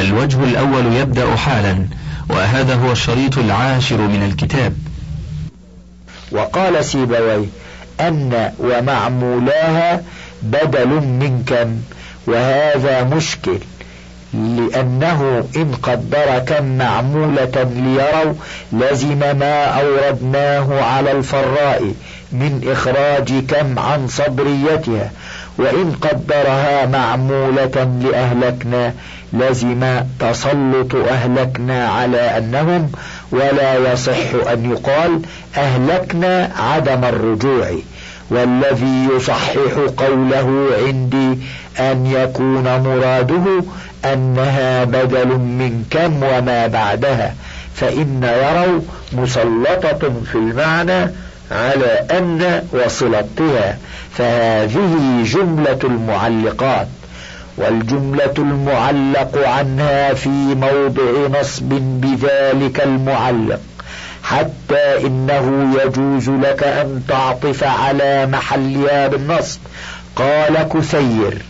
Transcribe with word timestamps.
الوجه 0.00 0.44
الأول 0.44 0.92
يبدأ 0.92 1.36
حالا 1.36 1.86
وهذا 2.30 2.74
هو 2.74 2.92
الشريط 2.92 3.38
العاشر 3.38 3.96
من 3.96 4.22
الكتاب. 4.22 4.74
وقال 6.32 6.84
سيبويه 6.84 7.46
أن 8.00 8.52
ومعمولاها 8.58 10.02
بدل 10.42 10.88
من 10.88 11.42
كم 11.46 11.76
وهذا 12.26 13.02
مشكل 13.04 13.58
لأنه 14.34 15.44
إن 15.56 15.72
قدر 15.82 16.38
كم 16.38 16.78
معمولة 16.78 17.70
ليروا 17.76 18.34
لزم 18.72 19.18
ما 19.18 19.64
أوردناه 19.64 20.82
على 20.82 21.12
الفراء 21.12 21.92
من 22.32 22.68
إخراج 22.72 23.46
كم 23.46 23.78
عن 23.78 24.08
صبريتها 24.08 25.10
وإن 25.58 25.92
قدرها 26.00 26.86
معمولة 26.86 27.98
لأهلكنا 28.02 28.94
لزم 29.32 30.00
تسلط 30.20 30.94
أهلكنا 30.94 31.88
على 31.88 32.38
أنهم 32.38 32.92
ولا 33.30 33.92
يصح 33.92 34.48
أن 34.52 34.70
يقال 34.70 35.20
أهلكنا 35.56 36.50
عدم 36.58 37.04
الرجوع. 37.04 37.70
والذي 38.30 39.08
يصحح 39.16 39.54
قوله 39.96 40.68
عندي 40.86 41.38
أن 41.80 42.06
يكون 42.06 42.62
مراده 42.64 43.64
أنها 44.04 44.84
بدل 44.84 45.28
من 45.28 45.84
كم 45.90 46.22
وما 46.22 46.66
بعدها. 46.66 47.34
فإن 47.74 48.22
يروا 48.22 48.80
مسلطة 49.12 50.12
في 50.32 50.34
المعنى 50.34 51.10
على 51.50 52.06
أن 52.10 52.62
وصلتها. 52.72 53.78
فهذه 54.12 55.22
جملة 55.24 55.78
المعلقات. 55.84 56.88
والجملة 57.58 58.34
المعلق 58.38 59.48
عنها 59.48 60.14
في 60.14 60.28
موضع 60.54 61.40
نصب 61.40 61.68
بذلك 61.72 62.80
المعلق. 62.80 63.60
حتى 64.22 65.06
إنه 65.06 65.74
يجوز 65.82 66.30
لك 66.30 66.62
أن 66.62 67.02
تعطف 67.08 67.64
على 67.64 68.26
محلها 68.26 69.08
بالنصب 69.08 69.60
قال 70.16 70.68
كثير 70.74 71.42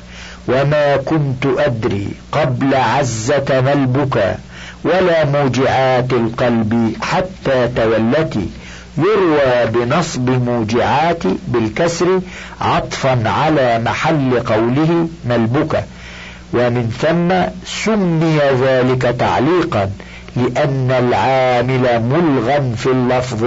وما 0.49 0.97
كنت 0.97 1.47
أدري 1.59 2.09
قبل 2.33 2.75
عزة 2.75 3.61
ما 3.61 3.73
البكى 3.73 4.35
ولا 4.85 5.25
موجعات 5.25 6.13
القلب 6.13 6.93
حتى 7.03 7.69
تولتي 7.77 8.49
يروى 8.99 9.67
بنصب 9.67 10.31
موجعات 10.31 11.23
بالكسر 11.49 12.21
عطفا 12.61 13.29
على 13.29 13.79
محل 13.79 14.41
قوله 14.41 15.09
ملبكة 15.25 15.83
ومن 16.53 16.91
ثم 17.01 17.51
سمي 17.67 18.39
ذلك 18.61 19.03
تعليقا 19.03 19.91
لأن 20.37 20.91
العامل 20.91 22.03
ملغا 22.03 22.75
في 22.77 22.87
اللفظ 22.87 23.45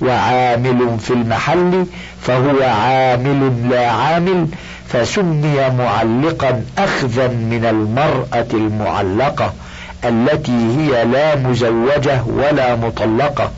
وعامل 0.00 0.98
في 0.98 1.10
المحل 1.10 1.86
فهو 2.22 2.62
عامل 2.62 3.70
لا 3.70 3.90
عامل 3.90 4.46
فسمي 4.88 5.70
معلقا 5.78 6.64
أخذا 6.78 7.28
من 7.28 7.64
المرأة 7.64 8.46
المعلقة 8.54 9.52
التي 10.04 10.52
هي 10.78 11.04
لا 11.04 11.36
مزوجة 11.36 12.22
ولا 12.26 12.76
مطلقة. 12.76 13.50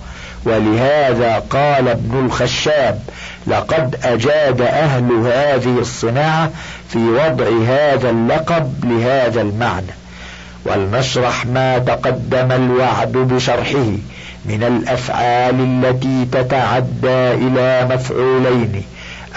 ولهذا 0.45 1.43
قال 1.51 1.89
ابن 1.89 2.27
الخشاب 2.27 2.99
لقد 3.47 3.97
أجاد 4.05 4.61
أهل 4.61 5.13
هذه 5.13 5.79
الصناعة 5.79 6.51
في 6.89 6.99
وضع 6.99 7.47
هذا 7.69 8.11
اللقب 8.11 8.85
لهذا 8.85 9.41
المعنى 9.41 9.95
ولنشرح 10.65 11.47
ما 11.47 11.79
تقدم 11.79 12.53
الوعد 12.53 13.13
بشرحه 13.13 13.87
من 14.45 14.63
الأفعال 14.63 15.55
التي 15.61 16.27
تتعدى 16.33 17.35
إلى 17.35 17.89
مفعولين 17.91 18.83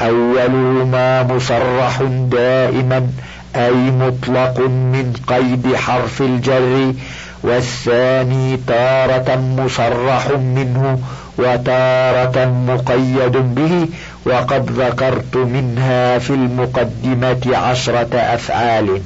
أولهما 0.01 1.23
مصرح 1.23 2.01
دائما 2.31 3.07
أي 3.55 3.73
مطلق 3.73 4.59
من 4.59 5.13
قيد 5.27 5.75
حرف 5.75 6.21
الجر 6.21 6.93
والثاني 7.43 8.57
تارة 8.67 9.35
مصرح 9.35 10.27
منه 10.29 10.99
وتارة 11.37 12.45
مقيد 12.45 13.55
به 13.55 13.87
وقد 14.25 14.71
ذكرت 14.71 15.35
منها 15.37 16.19
في 16.19 16.29
المقدمة 16.29 17.57
عشرة 17.57 18.15
أفعال. 18.15 19.01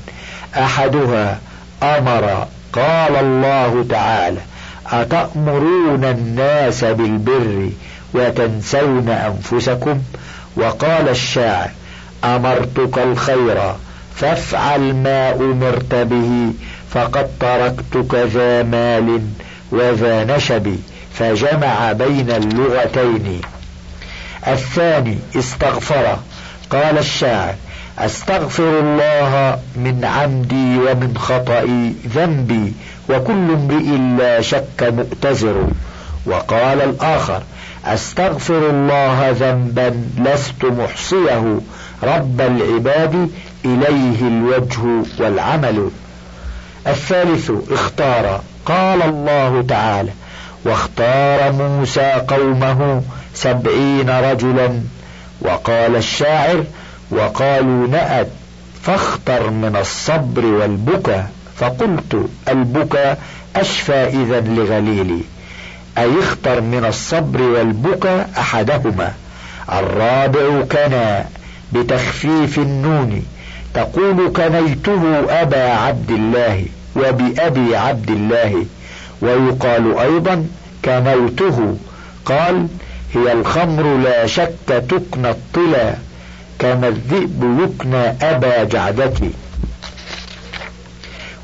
أحدها 0.58 1.40
أمر 1.84 2.48
قال 2.74 3.16
الله 3.16 3.86
تعالى 3.90 4.40
أتأمرون 4.92 6.04
الناس 6.06 6.84
بالبر 6.84 7.70
وتنسون 8.14 9.10
أنفسكم؟ 9.10 10.00
وقال 10.56 11.10
الشاعر 11.10 11.70
أمرتك 12.24 12.98
الخير 12.98 13.58
فافعل 14.16 14.94
ما 14.94 15.32
أمرت 15.32 15.96
به. 15.96 16.54
فقد 16.94 17.28
تركتك 17.40 18.16
ذا 18.16 18.64
مال 18.64 19.22
وذا 19.72 20.24
نشب 20.24 20.76
فجمع 21.14 21.92
بين 21.92 22.32
اللغتين. 22.32 23.42
الثاني 24.48 25.18
استغفر. 25.36 26.18
قال 26.70 26.98
الشاعر 26.98 27.56
أستغفر 28.00 28.80
الله 28.80 29.60
من 29.76 30.06
عمدي 30.06 30.78
ومن 30.78 31.18
خطئي 31.18 31.96
ذنبي 32.16 32.74
وكل 33.10 33.52
امرئ 33.52 33.98
لا 34.18 34.42
شك 34.42 34.80
مؤتزر. 34.82 35.68
وقال 36.26 36.82
الآخر 36.82 37.44
أستغفر 37.86 38.70
الله 38.70 39.36
ذنبا 39.40 40.04
لست 40.18 40.66
محصيه. 40.66 41.60
رب 42.04 42.42
العباد 42.42 43.30
إليه 43.66 44.28
الوجه 44.28 44.80
والعمل. 45.20 45.90
الثالث 46.88 47.52
اختار 47.72 48.42
قال 48.66 49.02
الله 49.02 49.66
تعالى 49.68 50.12
واختار 50.66 51.52
موسى 51.52 52.12
قومه 52.28 53.02
سبعين 53.34 54.10
رجلا. 54.10 54.82
وقال 55.42 55.96
الشاعر 55.96 56.64
وقالوا 57.12 57.88
نأت 57.88 58.28
فاختر 58.84 59.50
من 59.50 59.76
الصبر 59.76 60.46
والبكى 60.46 61.24
فقلت 61.58 62.30
البكى 62.48 63.16
أشفى 63.56 63.94
إذا 63.94 64.40
لغليلي. 64.42 65.22
أي 65.98 66.20
اختر 66.20 66.62
من 66.62 66.86
الصبر 66.86 67.42
والبكى 67.42 68.26
أحدهما. 68.38 69.14
الرابع 69.72 70.62
كنا 70.62 71.26
بتخفيف 71.74 72.58
النون. 72.58 73.26
تقول 73.78 74.32
كنيته 74.34 75.02
أبا 75.42 75.64
عبد 75.74 76.12
الله 76.12 76.66
وبأبي 76.96 77.76
عبد 77.76 78.10
الله. 78.10 78.66
ويقال 79.22 79.98
أيضا 80.00 80.46
كنوته 80.86 81.78
قال 82.26 82.68
هي 83.14 83.32
الخمر 83.32 83.98
لا 83.98 84.28
شك 84.28 84.68
تكنى 84.68 85.30
الطلا 85.30 85.96
كما 86.60 86.88
الذئب 86.88 87.60
يكنى 87.64 88.04
أبا 88.22 88.64
جعدتي 88.64 89.32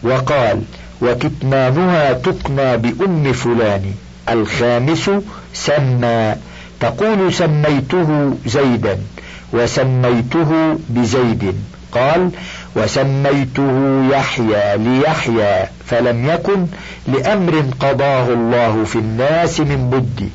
وقال 0.04 0.62
وكتمانها 1.02 2.14
تكنى 2.14 2.78
بأم 2.78 3.34
فلان. 3.34 3.94
الخامس 4.30 5.12
سمى. 5.54 6.36
تقول 6.80 7.34
سميته 7.34 8.34
زيدا 8.46 8.98
وسميته 9.54 10.78
بزيد. 10.90 11.56
قال 11.94 12.30
وسميته 12.76 14.02
يحيى 14.12 14.78
ليحيى 14.78 15.68
فلم 15.86 16.30
يكن 16.30 16.66
لأمر 17.08 17.64
قضاه 17.80 18.28
الله 18.28 18.84
في 18.84 18.96
الناس 18.96 19.60
من 19.60 19.90
بد. 19.90 20.30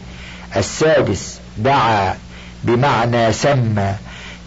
السادس 0.57 1.41
دعا 1.59 2.15
بمعنى 2.65 3.33
سمى. 3.33 3.95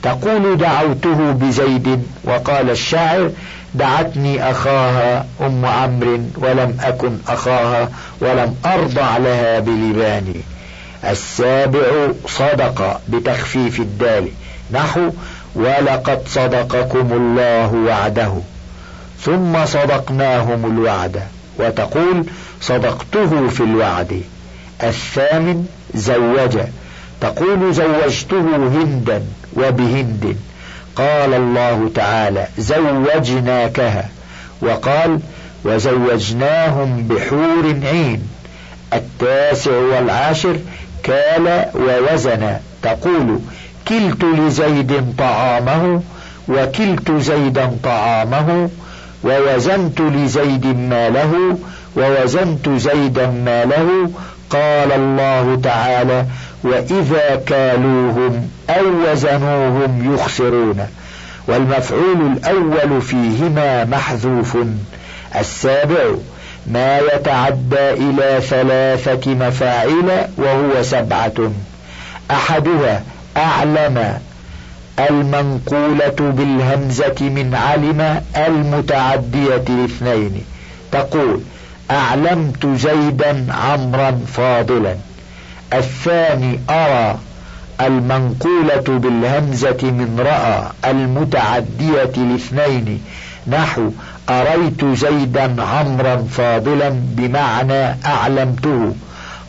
تقول 0.03 0.57
دعوته 0.57 1.31
بزيد 1.31 2.03
وقال 2.23 2.69
الشاعر 2.69 3.31
دعتني 3.75 4.51
أخاها 4.51 5.25
أم 5.41 5.65
عمرو 5.65 6.19
ولم 6.37 6.77
أكن 6.81 7.17
أخاها 7.27 7.89
ولم 8.21 8.55
أرضع 8.65 9.17
لها 9.17 9.59
بلباني 9.59 10.41
السابع 11.03 12.07
صدق 12.27 13.01
بتخفيف 13.09 13.79
الدال. 13.79 14.27
نحو 14.71 15.09
ولقد 15.55 16.19
صدقكم 16.27 17.13
الله 17.13 17.73
وعده. 17.73 18.33
ثم 19.21 19.65
صدقناهم 19.65 20.65
الوعد. 20.65 21.21
وتقول 21.59 22.25
صدقته 22.61 23.47
في 23.47 23.63
الوعد. 23.63 24.21
الثامن 24.83 25.67
زوج. 25.95 26.57
تقول 27.21 27.73
زوجته 27.73 28.55
هندا 28.55 29.23
وبهند. 29.57 30.37
قال 30.95 31.33
الله 31.33 31.91
تعالى 31.95 32.47
زوجناكها. 32.57 34.09
وقال 34.61 35.19
وزوجناهم 35.65 37.07
بحور 37.07 37.75
عين. 37.83 38.29
التاسع 38.93 39.71
والعاشر 39.71 40.59
كال 41.03 41.65
ووزن. 41.75 42.57
تقول 42.83 43.39
كلت 43.87 44.23
لزيد 44.23 45.15
طعامه 45.17 46.01
وكلت 46.49 47.11
زيدا 47.11 47.71
طعامه 47.83 48.69
ووزنت 49.23 50.01
لزيد 50.01 50.65
ماله 50.65 51.57
ووزنت 51.97 52.69
زيدا 52.69 53.27
ماله. 53.27 54.11
قال 54.49 54.91
الله 54.91 55.59
تعالى 55.63 56.25
وإذا 56.63 57.41
كالوهم 57.45 58.49
أو 58.69 59.11
وزنوهم 59.11 60.13
يخسرون. 60.13 60.87
والمفعول 61.47 62.21
الأول 62.21 63.01
فيهما 63.01 63.85
محذوف. 63.85 64.57
السابع 65.39 66.03
ما 66.67 66.99
يتعدى 66.99 67.89
إلى 67.93 68.41
ثلاثة 68.41 69.33
مفاعل 69.33 70.27
وهو 70.37 70.83
سبعة. 70.83 71.51
أحدها 72.31 73.03
أعلم 73.37 74.19
المنقولة 75.09 76.15
بالهمزة 76.19 77.15
من 77.21 77.55
علم 77.55 78.21
المتعدية 78.37 79.63
لاثنين 79.69 80.43
تقول 80.91 81.41
أعلمت 81.91 82.65
زيدا 82.65 83.45
عمرا 83.53 84.19
فاضلا. 84.33 84.95
الثاني 85.73 86.59
أرى 86.69 87.19
المنقولة 87.81 88.83
بالهمزة 88.87 89.79
من 89.83 90.19
رأى 90.19 90.71
المتعدية 90.91 92.11
لاثنين 92.17 93.01
نحو 93.47 93.91
أريت 94.29 94.85
زيدا 94.85 95.63
عمرا 95.63 96.15
فاضلا 96.31 96.89
بمعنى 96.89 97.97
أعلمته. 98.05 98.95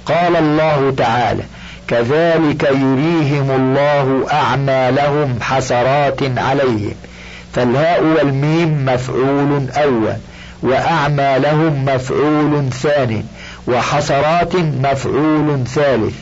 قال 0.06 0.36
الله 0.36 0.94
تعالى 0.96 1.42
كذلك 1.88 2.62
يريهم 2.62 3.50
الله 3.50 4.26
أعمالهم 4.32 5.38
حسرات 5.40 6.38
عليهم. 6.38 6.94
فالهاء 7.54 8.02
والميم 8.02 8.84
مفعول 8.84 9.70
أول 9.70 10.16
وأعمالهم 10.62 11.84
مفعول 11.84 12.70
ثاني 12.72 13.24
وحسرات 13.66 14.56
مفعول 14.56 15.64
ثالث. 15.66 16.14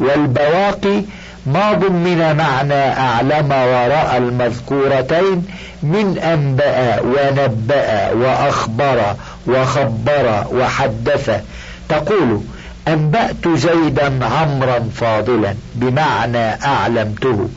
والبواقي 0.00 1.02
ما 1.46 1.72
ضمن 1.72 2.36
معنى 2.36 2.92
أعلم 2.98 3.52
ورأى 3.52 4.16
المذكورتين 4.18 5.46
من 5.82 6.18
أنبأ 6.18 7.00
ونبأ 7.00 8.12
وأخبر 8.12 9.14
وخبر 9.46 10.44
وحدث. 10.52 11.40
تقول 11.88 12.40
أنبأت 12.88 13.48
زيدا 13.48 14.24
عمرا 14.24 14.88
فاضلا 14.94 15.54
بمعنى 15.74 16.64
أعلمته 16.64 17.48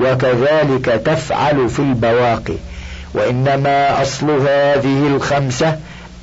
وكذلك 0.00 1.02
تفعل 1.04 1.68
في 1.68 1.78
البواقي. 1.78 2.56
وإنما 3.14 4.02
أصل 4.02 4.30
هذه 4.30 5.06
الخمسة 5.06 5.76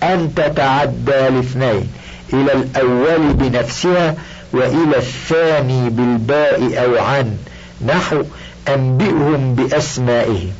أن 0.04 0.32
تتعدى 0.36 1.28
الاثنين 1.28 1.88
إلى 2.34 2.54
الأول 2.54 3.34
بنفسها 3.34 4.16
وإلى 4.54 4.98
الثاني 4.98 5.90
بالباء 5.90 6.84
أو 6.86 7.06
عن 7.06 7.38
نحو 7.86 8.24
أنبئهم 8.68 9.56
بأسمائهم. 9.56 10.52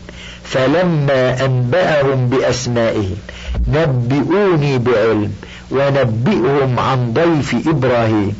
فلما 0.46 1.46
أنبأهم 1.46 2.30
بأسمائهم 2.30 3.16
نبئوني 3.68 4.78
بعلم 4.78 5.32
ونبئهم 5.72 6.80
عن 6.80 7.14
ضيف 7.14 7.68
إبراهيم. 7.68 8.36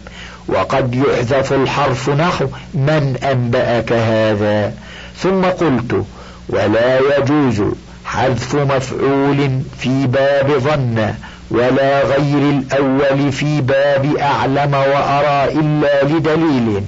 وقد 0.48 0.96
يحذف 0.96 1.54
الحرف 1.54 2.10
نحو 2.10 2.46
من 2.74 3.18
أنبأك 3.32 3.94
هذا؟ 3.94 4.74
ثم 5.18 5.42
قلت 5.42 6.06
ولا 6.50 7.00
يجوز 7.00 7.64
حذف 8.06 8.56
مفعول 8.56 9.62
في 9.80 10.08
باب 10.08 10.52
ظن 10.60 11.14
ولا 11.52 12.04
غير 12.04 12.50
الأول 12.50 13.32
في 13.32 13.62
باب 13.62 14.16
أعلم 14.16 14.74
وأرى 14.74 15.52
إلا 15.60 16.04
لدليل. 16.04 16.82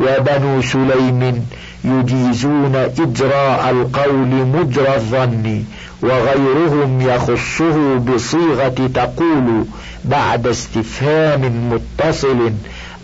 وبنو 0.00 0.62
سليم 0.62 1.46
يجيزون 1.86 2.76
إجراء 2.76 3.70
القول 3.70 4.28
مجرى 4.46 4.94
الظن 4.94 5.64
وغيرهم 6.02 7.00
يخصه 7.00 7.94
بصيغة 7.96 8.90
تقول 8.94 9.64
بعد 10.04 10.46
استفهام 10.46 11.70
متصل 11.72 12.52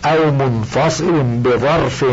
أو 0.05 0.31
منفصل 0.31 1.23
بظرف 1.23 2.05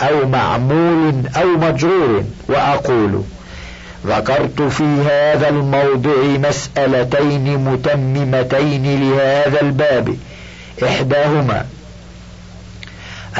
أو 0.00 0.28
معمول 0.28 1.14
أو 1.36 1.46
مجرور 1.58 2.24
وأقول 2.48 3.22
ذكرت 4.06 4.62
في 4.62 4.84
هذا 4.84 5.48
الموضع 5.48 6.48
مسألتين 6.48 7.58
متممتين 7.58 9.00
لهذا 9.00 9.60
الباب 9.60 10.16
إحداهما 10.84 11.64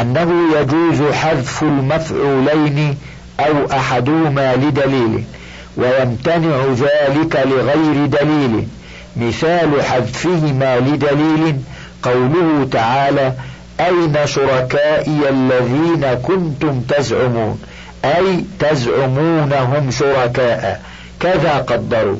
أنه 0.00 0.58
يجوز 0.60 1.12
حذف 1.12 1.62
المفعولين 1.62 2.98
أو 3.40 3.70
أحدهما 3.72 4.56
لدليل 4.56 5.24
ويمتنع 5.76 6.64
ذلك 6.64 7.46
لغير 7.46 8.06
دليل. 8.06 8.68
مثال 9.16 9.82
حذفهما 9.82 10.78
لدليل 10.78 11.56
قوله 12.02 12.68
تعالى 12.72 13.32
أين 13.80 14.26
شركائي 14.26 15.28
الذين 15.28 16.14
كنتم 16.22 16.80
تزعمون؟ 16.80 17.58
أي 18.04 18.44
تزعمونهم 18.58 19.90
شركاء. 19.90 20.82
كذا 21.20 21.58
قدروا. 21.58 22.16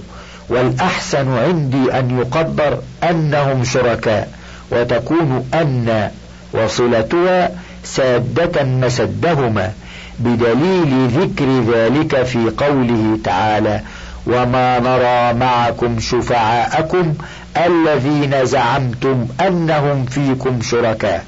والأحسن 0.48 1.28
عندي 1.38 1.98
أن 1.98 2.18
يقدر 2.18 2.78
أنهم 3.10 3.64
شركاء 3.64 4.28
وتكون 4.70 5.48
أن 5.54 6.10
وصلتها 6.52 7.50
سادة 7.94 8.64
مسدهما 8.64 9.72
بدليل 10.18 11.08
ذكر 11.08 11.60
ذلك 11.74 12.22
في 12.22 12.50
قوله 12.58 13.18
تعالى 13.24 13.80
وما 14.26 14.78
نرى 14.78 15.38
معكم 15.38 16.00
شفعاءكم 16.00 17.14
الذين 17.56 18.44
زعمتم 18.46 19.26
أنهم 19.40 20.04
فيكم 20.04 20.62
شركاء 20.62 21.24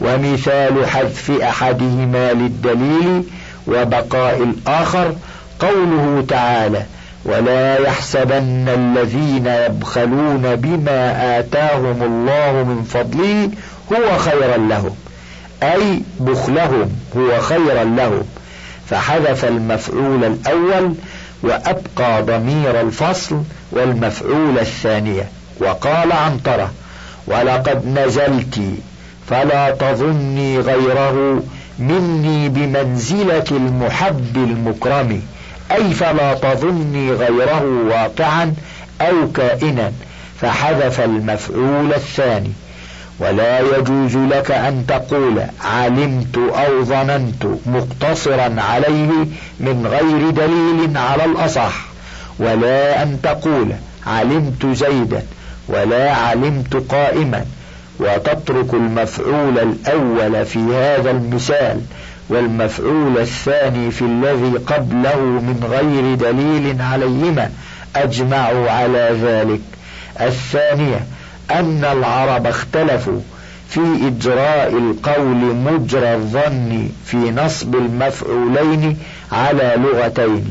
ومثال 0.00 0.86
حذف 0.86 1.30
أحدهما 1.42 2.32
للدليل 2.32 3.24
وبقاء 3.66 4.42
الآخر 4.42 5.14
قوله 5.60 6.24
تعالى 6.28 6.82
ولا 7.24 7.78
يحسبن 7.78 8.68
الذين 8.68 9.46
يبخلون 9.46 10.56
بما 10.56 11.38
آتاهم 11.38 12.02
الله 12.02 12.52
من 12.64 12.82
فضله 12.82 13.50
هو 13.92 14.18
خيرا 14.18 14.56
لهم 14.56 14.90
أي 15.62 16.02
بخلهم 16.20 16.92
هو 17.16 17.40
خيرا 17.40 17.84
لهم. 17.84 18.22
فحذف 18.90 19.44
المفعول 19.44 20.24
الأول 20.24 20.94
وأبقى 21.42 22.22
ضمير 22.22 22.80
الفصل 22.80 23.42
والمفعول 23.72 24.58
الثانية 24.58 25.28
وقال 25.60 26.12
عنترة 26.12 26.70
ولقد 27.26 27.86
نزلت 27.86 28.60
فلا 29.28 29.70
تظني 29.70 30.58
غيره 30.58 31.42
مني 31.78 32.48
بمنزلة 32.48 33.44
المحب 33.50 34.36
المكرم. 34.36 35.22
أي 35.72 35.94
فلا 35.94 36.34
تظني 36.34 37.12
غيره 37.12 37.64
واقعا 37.88 38.54
أو 39.00 39.32
كائنا. 39.32 39.92
فحذف 40.40 41.00
المفعول 41.00 41.92
الثاني. 41.92 42.52
ولا 43.18 43.60
يجوز 43.60 44.16
لك 44.16 44.50
أن 44.50 44.84
تقول 44.88 45.42
علمت 45.64 46.36
أو 46.38 46.84
ظننت 46.84 47.44
مقتصرا 47.66 48.60
عليه 48.60 49.26
من 49.60 49.86
غير 49.86 50.30
دليل 50.30 50.96
على 50.96 51.24
الأصح 51.24 51.84
ولا 52.38 53.02
أن 53.02 53.18
تقول 53.22 53.72
علمت 54.06 54.66
زيدا 54.66 55.22
ولا 55.68 56.12
علمت 56.14 56.76
قائما 56.92 57.44
وتترك 58.00 58.74
المفعول 58.74 59.58
الأول 59.58 60.46
في 60.46 60.58
هذا 60.58 61.10
المثال 61.10 61.80
والمفعول 62.28 63.18
الثاني 63.18 63.90
في 63.90 64.02
الذي 64.02 64.52
قبله 64.66 65.16
من 65.16 65.64
غير 65.70 66.14
دليل 66.14 66.82
عليهما 66.82 67.50
أجمعوا 67.96 68.70
على 68.70 69.16
ذلك. 69.22 69.60
الثانية 70.20 71.00
أن 71.52 71.84
العرب 71.92 72.46
اختلفوا 72.46 73.20
في 73.68 73.80
إجراء 74.06 74.68
القول 74.78 75.54
مجرى 75.54 76.14
الظن 76.14 76.88
في 77.04 77.16
نصب 77.16 77.74
المفعولين 77.74 78.96
على 79.32 79.74
لغتين 79.76 80.44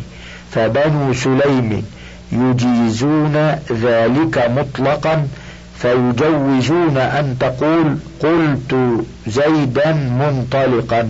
فبنو 0.52 1.14
سليم 1.14 1.84
يجيزون 2.32 3.36
ذلك 3.72 4.52
مطلقا 4.58 5.28
فيجوزون 5.78 6.98
أن 6.98 7.36
تقول 7.40 7.98
قلت 8.24 8.76
زيدا 9.28 9.94
منطلقا 9.94 11.10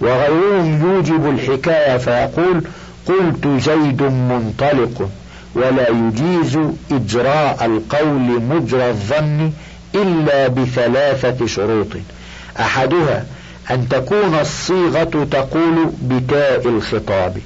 وغيرهم 0.00 0.80
يوجب 0.94 1.28
الحكاية 1.30 1.96
فيقول 1.98 2.62
قلت 3.06 3.48
زيد 3.60 4.02
منطلق 4.02 5.08
ولا 5.54 5.88
يجيز 5.88 6.58
إجراء 6.92 7.64
القول 7.64 8.42
مجرى 8.42 8.88
الظن 8.90 9.52
إلا 9.94 10.48
بثلاثة 10.48 11.46
شروط. 11.46 11.88
أحدها 12.60 13.26
أن 13.70 13.88
تكون 13.88 14.38
الصيغة 14.40 15.26
تقول 15.30 15.92
بتاء 16.02 16.68
الخطاب. 16.68 17.38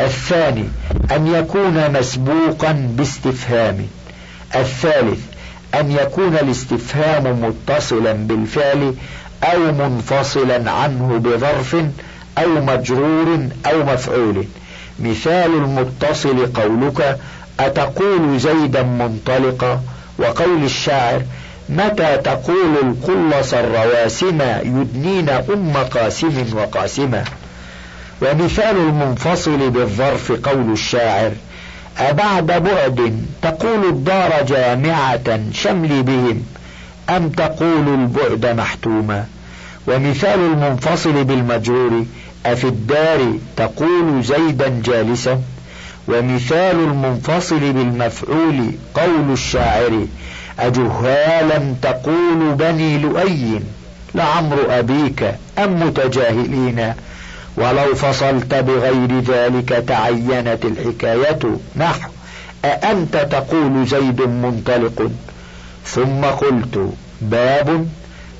الثاني 0.00 0.64
أن 1.16 1.26
يكون 1.26 1.92
مسبوقا 1.98 2.72
باستفهام. 2.72 3.86
الثالث 4.54 5.20
أن 5.74 5.90
يكون 5.90 6.36
الاستفهام 6.36 7.42
متصلا 7.42 8.12
بالفعل 8.12 8.94
أو 9.44 9.72
منفصلا 9.72 10.70
عنه 10.70 11.18
بظرف 11.18 11.76
أو 12.38 12.48
مجرور 12.64 13.48
أو 13.66 13.84
مفعول. 13.84 14.44
مثال 15.00 15.54
المتصل 15.54 16.46
قولك 16.46 17.18
أتقول 17.60 18.40
زيدا 18.40 18.82
منطلقا؟ 18.82 19.80
وقول 20.18 20.64
الشاعر 20.64 21.22
متى 21.68 22.16
تقول 22.16 22.76
القلص 22.82 23.54
الرواسم 23.54 24.40
يدنين 24.64 25.28
أم 25.28 25.72
قاسم 25.76 26.44
وقاسمة؟ 26.56 27.24
ومثال 28.22 28.76
المنفصل 28.76 29.70
بالظرف 29.70 30.32
قول 30.32 30.72
الشاعر 30.72 31.32
أبعد 31.98 32.46
بعد 32.46 33.18
تقول 33.42 33.84
الدار 33.88 34.42
جامعة 34.48 35.40
شملي 35.52 36.02
بهم 36.02 36.42
أم 37.10 37.28
تقول 37.28 37.88
البعد 37.88 38.46
محتوما؟ 38.46 39.24
ومثال 39.86 40.40
المنفصل 40.40 41.24
بالمجرور 41.24 42.04
أفي 42.46 42.64
الدار 42.64 43.38
تقول 43.56 44.24
زيدا 44.24 44.82
جالسا 44.84 45.40
ومثال 46.08 46.76
المنفصل 46.76 47.58
بالمفعول 47.72 48.70
قول 48.94 49.32
الشاعر 49.32 50.06
أجهالا 50.58 51.74
تقول 51.82 52.54
بني 52.54 52.98
لؤي 52.98 53.60
لعمر 54.14 54.66
أبيك 54.70 55.34
أم 55.58 55.86
متجاهلين؟ 55.86 56.94
ولو 57.56 57.94
فصلت 57.94 58.54
بغير 58.54 59.20
ذلك 59.20 59.68
تعينت 59.68 60.64
الحكاية. 60.64 61.38
نحو 61.76 62.10
أأنت 62.64 63.16
تقول 63.16 63.86
زيد 63.86 64.20
منطلق؟ 64.22 65.10
ثم 65.86 66.24
قلت 66.24 66.92
باب 67.20 67.86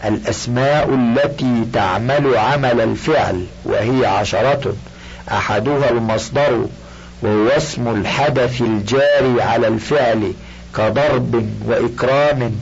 الأسماء 0.05 0.95
التي 0.95 1.65
تعمل 1.73 2.37
عمل 2.37 2.81
الفعل 2.81 3.47
وهي 3.65 4.07
عشرة. 4.07 4.75
أحدها 5.33 5.91
المصدر 5.91 6.67
وهو 7.23 7.49
اسم 7.49 7.89
الحدث 7.89 8.61
الجاري 8.61 9.43
على 9.43 9.69
الفعل 9.69 10.33
كضرب 10.77 11.47
وإكرام 11.67 12.53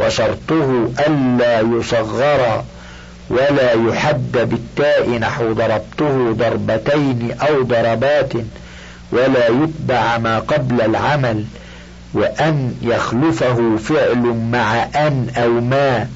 وشرطه 0.00 0.90
ألا 1.06 1.60
يصغر 1.60 2.64
ولا 3.30 3.72
يحد 3.72 4.32
بالتاء 4.32 5.10
نحو 5.10 5.52
ضربته 5.52 6.32
ضربتين 6.32 7.36
أو 7.40 7.62
ضربات 7.62 8.32
ولا 9.12 9.48
يتبع 9.48 10.18
ما 10.18 10.38
قبل 10.38 10.80
العمل 10.80 11.44
وأن 12.14 12.74
يخلفه 12.82 13.76
فعل 13.76 14.46
مع 14.52 14.82
أن 14.82 15.26
أو 15.36 15.50
ما. 15.50 16.08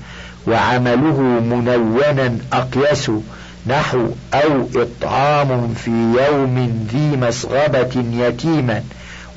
وعمله 0.47 1.21
منونا 1.21 2.38
أقيس 2.53 3.11
نحو 3.67 4.07
أو 4.35 4.69
إطعام 4.76 5.75
في 5.75 5.91
يوم 5.91 6.87
ذي 6.93 7.17
مسغبة 7.17 8.05
يتيما 8.12 8.83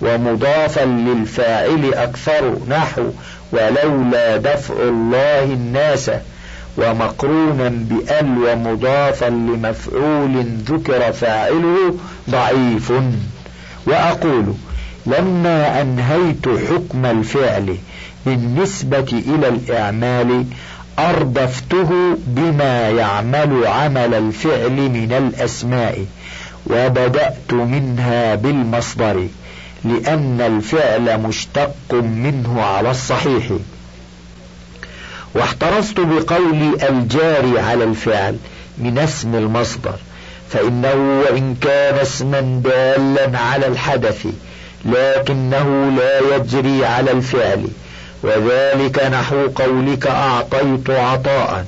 ومضافا 0.01 0.85
للفاعل 0.85 1.93
أكثر 1.93 2.57
نحو 2.69 3.03
ولولا 3.51 4.37
دفع 4.37 4.73
الله 4.73 5.43
الناس 5.43 6.11
ومقرونا 6.77 7.69
بأل 7.69 8.37
ومضافا 8.37 9.29
لمفعول 9.29 10.43
ذكر 10.67 11.11
فاعله 11.11 11.95
ضعيف. 12.29 12.93
وأقول 13.87 14.53
لما 15.05 15.81
أنهيت 15.81 16.49
حكم 16.69 17.05
الفعل 17.05 17.75
بالنسبة 18.25 19.23
إلى 19.27 19.47
الإعمال 19.47 20.45
أردفته 20.99 22.17
بما 22.27 22.89
يعمل 22.89 23.67
عمل 23.67 24.13
الفعل 24.13 24.71
من 24.71 25.13
الأسماء 25.13 26.05
وبدأت 26.67 27.53
منها 27.53 28.35
بالمصدر 28.35 29.27
لأن 29.85 30.41
الفعل 30.41 31.19
مشتق 31.21 31.93
منه 31.93 32.61
على 32.61 32.91
الصحيح. 32.91 33.49
واحترزت 35.35 35.99
بقول 35.99 36.77
الجاري 36.89 37.59
على 37.59 37.83
الفعل 37.83 38.37
من 38.77 38.97
اسم 38.97 39.35
المصدر 39.35 39.95
فإنه 40.49 41.21
وإن 41.21 41.55
كان 41.61 41.95
اسما 41.95 42.41
دالا 42.63 43.39
على 43.39 43.67
الحدث 43.67 44.25
لكنه 44.85 45.91
لا 45.97 46.35
يجري 46.35 46.85
على 46.85 47.11
الفعل. 47.11 47.67
وذلك 48.23 49.03
نحو 49.03 49.47
قولك 49.55 50.07
أعطيت 50.07 50.89
عطاء. 50.89 51.65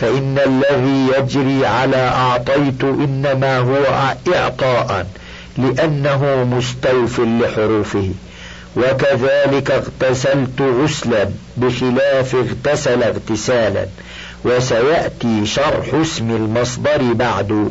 فإن 0.00 0.38
الذي 0.46 1.18
يجري 1.18 1.66
على 1.66 1.96
أعطيت 1.96 2.84
إنما 2.84 3.58
هو 3.58 3.84
إعطاء 4.34 5.06
لأنه 5.58 6.44
مستوف 6.44 7.20
لحروفه. 7.20 8.10
وكذلك 8.76 9.70
اغتسلت 9.70 10.60
غسلا 10.60 11.30
بخلاف 11.56 12.34
اغتسل 12.34 13.02
اغتسالا. 13.02 13.86
وسيأتي 14.44 15.46
شرح 15.46 15.94
اسم 15.94 16.30
المصدر 16.30 17.12
بعد. 17.12 17.70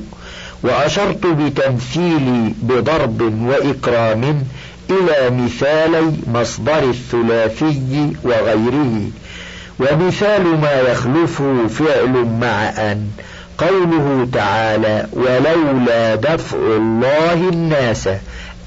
وأشرت 0.63 1.25
بتمثيلي 1.25 2.53
بضرب 2.61 3.21
وإكرام 3.47 4.43
إلى 4.89 5.29
مثالي 5.45 6.13
مصدر 6.33 6.83
الثلاثي 6.83 8.13
وغيره. 8.23 9.09
ومثال 9.79 10.43
ما 10.61 10.81
يخلفه 10.81 11.67
فعل 11.67 12.27
مع 12.41 12.69
أن. 12.69 13.07
قوله 13.57 14.27
تعالى 14.33 15.07
ولولا 15.13 16.15
دفع 16.15 16.57
الله 16.57 17.33
الناس 17.33 18.09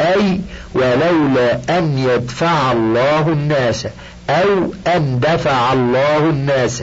أي 0.00 0.40
ولولا 0.74 1.78
أن 1.78 1.98
يدفع 1.98 2.72
الله 2.72 3.28
الناس 3.28 3.86
أو 4.30 4.72
أن 4.86 5.20
دفع 5.20 5.72
الله 5.72 6.18
الناس 6.18 6.82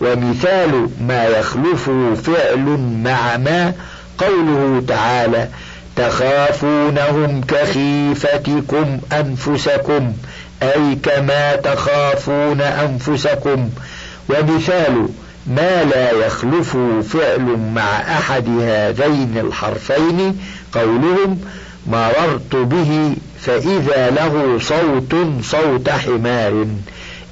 ومثال 0.00 0.88
ما 1.00 1.24
يخلفه 1.24 2.14
فعل 2.14 2.78
مع 3.04 3.36
ما. 3.36 3.72
قوله 4.18 4.82
تعالى 4.88 5.48
تخافونهم 5.96 7.40
كخيفتكم 7.40 9.00
أنفسكم 9.12 10.12
أي 10.62 10.94
كما 11.02 11.56
تخافون 11.56 12.60
أنفسكم. 12.60 13.70
ومثال 14.28 15.08
ما 15.46 15.84
لا 15.84 16.10
يخلف 16.10 16.76
فعل 17.12 17.58
مع 17.74 18.00
أحد 18.18 18.48
هذين 18.48 19.38
الحرفين 19.38 20.40
قولهم 20.72 21.40
مررت 21.86 22.56
به 22.56 23.16
فإذا 23.40 24.10
له 24.10 24.58
صوت 24.60 25.14
صوت 25.42 25.90
حمار. 25.90 26.66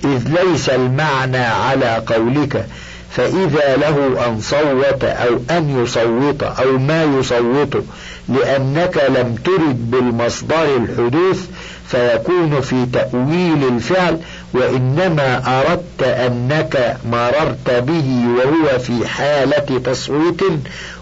إذ 0.04 0.28
ليس 0.28 0.68
المعنى 0.68 1.44
على 1.44 2.02
قولك 2.06 2.66
فإذا 3.10 3.76
له 3.76 4.26
أن 4.26 4.40
صوت 4.40 5.04
أو 5.04 5.40
أن 5.50 5.82
يصوت 5.82 6.42
أو 6.42 6.78
ما 6.78 7.04
يصوت. 7.04 7.84
لأنك 8.28 9.04
لم 9.08 9.34
ترد 9.44 9.90
بالمصدر 9.90 10.76
الحدوث 10.76 11.46
فيكون 11.88 12.60
في 12.60 12.86
تأويل 12.92 13.68
الفعل 13.68 14.18
وإنما 14.54 15.60
أردت 15.60 16.02
أنك 16.02 16.96
مررت 17.10 17.70
به 17.70 18.24
وهو 18.36 18.78
في 18.78 19.08
حالة 19.08 19.80
تصويت 19.84 20.40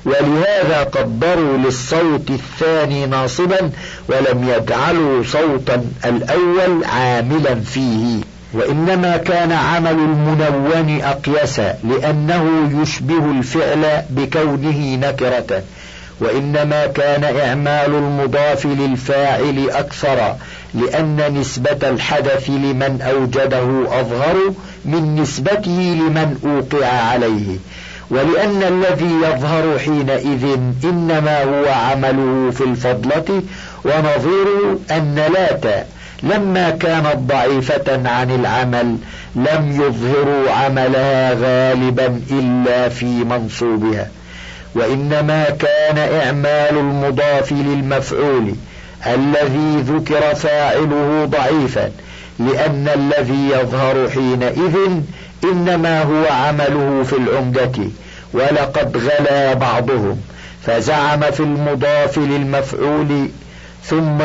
ولهذا 0.04 0.82
قدروا 0.92 1.56
للصوت 1.56 2.30
الثاني 2.30 3.06
ناصبا 3.06 3.70
ولم 4.08 4.48
يجعلوا 4.48 5.22
صوتا 5.24 5.84
الأول 6.04 6.84
عاملا 6.84 7.54
فيه. 7.54 8.20
وإنما 8.54 9.16
كان 9.16 9.52
عمل 9.52 9.90
المنون 9.90 11.00
أقيس 11.00 11.60
لأنه 11.60 12.70
يشبه 12.82 13.30
الفعل 13.30 14.02
بكونه 14.10 14.96
نكرة. 14.96 15.62
وإنما 16.20 16.86
كان 16.86 17.24
إعمال 17.24 17.94
المضاف 17.94 18.66
للفاعل 18.66 19.70
أكثر 19.70 20.34
لأن 20.74 21.34
نسبة 21.40 21.88
الحدث 21.88 22.50
لمن 22.50 22.98
أوجده 23.02 24.00
أظهر 24.00 24.36
من 24.84 25.16
نسبته 25.16 25.98
لمن 26.00 26.36
أوقع 26.44 26.86
عليه. 26.86 27.56
ولأن 28.10 28.62
الذي 28.62 29.14
يظهر 29.22 29.78
حينئذ 29.78 30.58
إنما 30.84 31.44
هو 31.44 31.68
عمله 31.68 32.50
في 32.50 32.64
الفضلة 32.64 33.42
ونظيره 33.84 34.78
أن 34.90 35.14
لات. 35.14 35.86
لما 36.22 36.70
كانت 36.70 37.16
ضعيفة 37.16 38.08
عن 38.08 38.30
العمل 38.30 38.96
لم 39.36 39.80
يظهروا 39.82 40.50
عملها 40.50 41.34
غالبا 41.34 42.20
إلا 42.30 42.88
في 42.88 43.04
منصوبها. 43.06 44.08
وإنما 44.74 45.44
كان 45.44 45.98
إعمال 45.98 46.78
المضاف 46.78 47.52
للمفعول 47.52 48.54
الذي 49.06 49.76
ذكر 49.80 50.34
فاعله 50.34 51.24
ضعيفا 51.24 51.90
لأن 52.38 52.88
الذي 52.94 53.48
يظهر 53.50 54.10
حينئذ 54.10 54.76
إنما 55.44 56.02
هو 56.02 56.26
عمله 56.30 57.02
في 57.02 57.16
العمدة 57.16 57.72
ولقد 58.32 58.96
غلا 58.96 59.54
بعضهم 59.54 60.20
فزعم 60.66 61.20
في 61.20 61.40
المضاف 61.40 62.18
للمفعول 62.18 63.28
ثم 63.84 64.18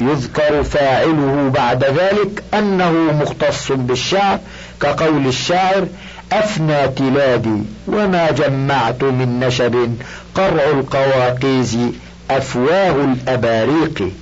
يذكر 0.00 0.62
فاعله 0.62 1.50
بعد 1.54 1.84
ذلك 1.84 2.42
أنه 2.54 2.92
مختص 2.92 3.72
بالشعر 3.72 4.38
كقول 4.80 5.26
الشاعر 5.26 5.86
أفنى 6.32 6.88
تلادي 6.88 7.62
وما 7.86 8.30
جمعت 8.30 9.04
من 9.04 9.40
نشب 9.40 9.94
قرع 10.34 10.64
القواقيز 10.70 11.78
أفواه 12.30 12.90
الأباريق 13.04 14.12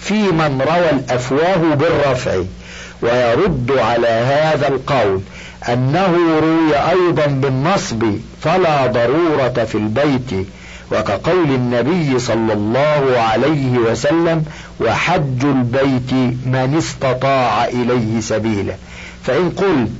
في 0.00 0.14
من 0.14 0.62
روى 0.68 0.90
الأفواه 0.90 1.74
بالرفع 1.74 2.42
ويرد 3.02 3.70
على 3.78 4.08
هذا 4.08 4.68
القول 4.68 5.20
أنه 5.68 6.16
روي 6.42 6.76
أيضا 6.90 7.26
بالنصب 7.26 8.04
فلا 8.42 8.86
ضرورة 8.86 9.64
في 9.64 9.74
البيت 9.74 10.46
وكقول 10.92 11.50
النبي 11.54 12.18
صلى 12.18 12.52
الله 12.52 13.14
عليه 13.18 13.78
وسلم 13.78 14.44
وحج 14.80 15.44
البيت 15.44 16.12
من 16.46 16.74
استطاع 16.78 17.64
إليه 17.64 18.20
سبيلا 18.20 18.74
فإن 19.24 19.50
قلت 19.50 19.90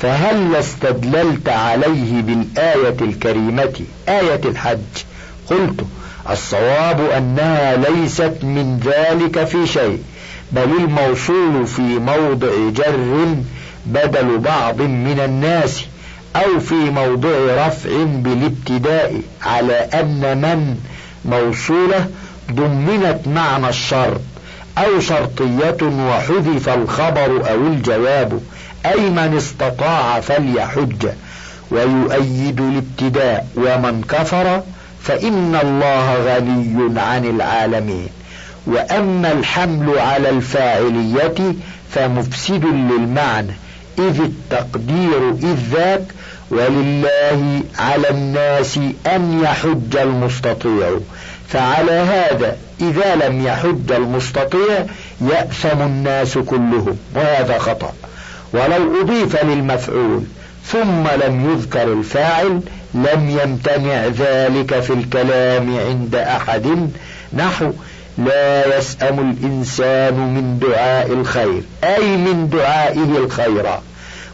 فهل 0.00 0.54
استدللت 0.56 1.48
عليه 1.48 2.22
بالآية 2.22 2.96
الكريمة؟ 3.00 3.80
آية 4.08 4.40
الحج. 4.44 4.78
قلت 5.50 5.80
الصواب 6.30 7.00
أنها 7.00 7.76
ليست 7.76 8.34
من 8.42 8.80
ذلك 8.84 9.44
في 9.44 9.66
شيء 9.66 9.98
بل 10.52 10.62
الموصول 10.78 11.66
في 11.66 11.82
موضع 11.82 12.48
جر 12.76 13.34
بدل 13.86 14.38
بعض 14.38 14.80
من 14.80 15.20
الناس 15.24 15.84
أو 16.36 16.60
في 16.60 16.74
موضع 16.74 17.66
رفع 17.66 17.90
بالابتداء 18.04 19.20
على 19.42 19.72
أن 19.74 20.38
من 20.40 20.76
موصولة 21.24 22.06
ضمنت 22.52 23.18
معنى 23.26 23.68
الشرط 23.68 24.20
أو 24.78 25.00
شرطية 25.00 25.76
وحذف 25.82 26.68
الخبر 26.68 27.50
أو 27.50 27.66
الجواب. 27.66 28.40
أي 28.86 29.10
من 29.10 29.36
استطاع 29.36 30.20
فليحج 30.20 31.08
ويؤيد 31.70 32.60
الابتداء 32.60 33.46
ومن 33.56 34.04
كفر 34.08 34.62
فإن 35.02 35.58
الله 35.62 36.14
غني 36.14 37.00
عن 37.00 37.24
العالمين. 37.24 38.08
وأما 38.66 39.32
الحمل 39.32 39.98
على 39.98 40.30
الفاعلية 40.30 41.54
فمفسد 41.90 42.64
للمعنى 42.64 43.52
إذ 43.98 44.20
التقدير 44.20 45.30
إذ 45.30 45.56
ذاك 45.72 46.04
ولله 46.50 47.62
على 47.78 48.10
الناس 48.10 48.78
أن 49.06 49.40
يحج 49.42 49.96
المستطيع. 49.96 50.98
فعلى 51.48 51.92
هذا 51.92 52.56
إذا 52.80 53.14
لم 53.16 53.46
يحج 53.46 53.92
المستطيع 53.92 54.86
يأثم 55.20 55.82
الناس 55.82 56.38
كلهم 56.38 56.98
وهذا 57.14 57.58
خطأ. 57.58 57.92
ولو 58.52 59.00
أضيف 59.00 59.44
للمفعول 59.44 60.22
ثم 60.66 61.08
لم 61.26 61.50
يذكر 61.50 61.92
الفاعل 61.92 62.60
لم 62.94 63.38
يمتنع 63.42 64.06
ذلك 64.06 64.80
في 64.80 64.92
الكلام 64.92 65.76
عند 65.76 66.14
أحد. 66.14 66.90
نحو 67.32 67.72
لا 68.18 68.78
يسأم 68.78 69.18
الإنسان 69.30 70.14
من 70.14 70.58
دعاء 70.58 71.12
الخير 71.12 71.62
أي 71.84 72.16
من 72.16 72.48
دعائه 72.52 73.18
الخير. 73.24 73.66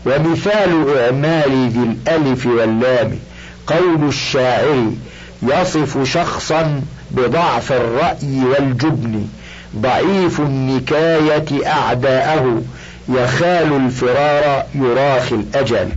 ومثال 0.06 0.98
إعمال 0.98 1.68
ذي 1.68 1.94
الألف 2.08 2.46
واللام 2.46 3.18
قول 3.66 4.08
الشاعر 4.08 4.92
يصف 5.42 6.12
شخصا 6.12 6.82
بضعف 7.10 7.72
الرأي 7.72 8.44
والجبن 8.44 9.26
ضعيف 9.76 10.40
النكاية 10.40 11.66
أعداءه 11.66 12.62
يخال 13.08 13.76
الفرار 13.76 14.64
يراخي 14.74 15.34
الأجل. 15.34 15.88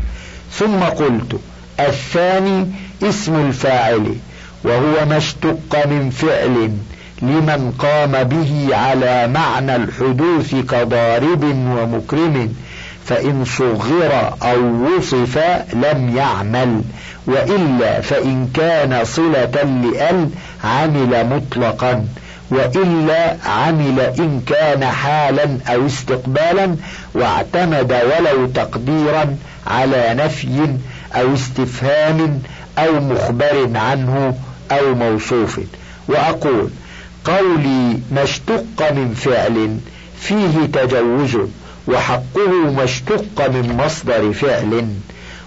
ثم 0.51 0.79
قلت 0.79 1.39
الثاني 1.79 2.67
اسم 3.03 3.35
الفاعل 3.35 4.15
وهو 4.63 5.05
ما 5.09 5.17
اشتق 5.17 5.85
من 5.85 6.09
فعل 6.09 6.71
لمن 7.21 7.73
قام 7.79 8.23
به 8.23 8.75
على 8.75 9.27
معنى 9.27 9.75
الحدوث 9.75 10.55
كضارب 10.55 11.43
ومكرم 11.43 12.53
فإن 13.05 13.45
صغر 13.45 14.33
أو 14.43 14.85
وصف 14.85 15.37
لم 15.73 16.17
يعمل 16.17 16.81
وإلا 17.27 18.01
فإن 18.01 18.47
كان 18.53 19.05
صلة 19.05 19.63
لأل 19.63 20.29
عمل 20.63 21.29
مطلقا. 21.29 22.05
وإلا 22.51 23.37
عمل 23.45 23.99
إن 23.99 24.41
كان 24.47 24.85
حالا 24.85 25.57
أو 25.67 25.85
استقبالا 25.85 26.75
واعتمد 27.13 27.93
ولو 27.93 28.47
تقديرا 28.47 29.35
على 29.67 30.13
نفي 30.13 30.67
أو 31.15 31.33
استفهام 31.33 32.41
أو 32.77 32.99
مخبر 32.99 33.69
عنه 33.75 34.37
أو 34.71 34.95
موصوف. 34.95 35.59
وأقول 36.07 36.69
قولي 37.25 37.99
ما 38.11 38.23
اشتق 38.23 38.91
من 38.91 39.13
فعل 39.13 39.77
فيه 40.19 40.65
تجوز 40.73 41.37
وحقه 41.87 42.51
ما 42.75 42.83
اشتق 42.83 43.47
من 43.47 43.81
مصدر 43.85 44.33
فعل. 44.33 44.87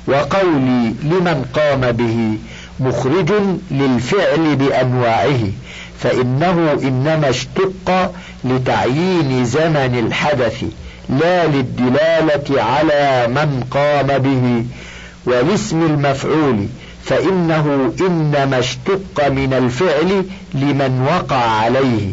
وقولي 0.06 0.94
لمن 1.02 1.44
قام 1.54 1.92
به 1.92 2.38
مخرج 2.80 3.32
للفعل 3.70 4.56
بأنواعه 4.56 5.40
فإنه 6.02 6.72
إنما 6.82 7.30
اشتق 7.30 8.12
لتعيين 8.44 9.44
زمن 9.44 10.06
الحدث 10.06 10.64
لا 11.20 11.46
للدلالة 11.46 12.62
على 12.62 13.26
من 13.28 13.64
قام 13.70 14.06
به 14.06 14.64
والاسم 15.26 15.82
المفعول 15.82 16.66
فإنه 17.04 17.92
إنما 18.00 18.58
اشتق 18.58 19.28
من 19.28 19.54
الفعل 19.54 20.24
لمن 20.54 21.06
وقع 21.10 21.36
عليه 21.36 22.10